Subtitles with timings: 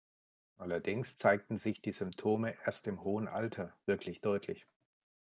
[0.57, 4.65] Allerdings zeigten sich die Symptome erst im hohen Alter wirklich deutlich.